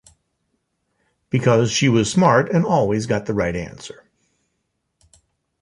[1.29, 4.03] Because she was smart and always got the right answer.